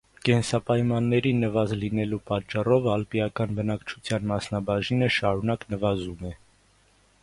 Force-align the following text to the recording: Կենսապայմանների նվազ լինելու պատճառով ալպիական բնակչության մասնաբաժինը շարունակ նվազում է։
Կենսապայմանների 0.27 1.33
նվազ 1.41 1.75
լինելու 1.83 2.19
պատճառով 2.31 2.89
ալպիական 2.95 3.55
բնակչության 3.61 4.29
մասնաբաժինը 4.35 5.15
շարունակ 5.19 5.73
նվազում 5.75 6.31
է։ 6.33 6.39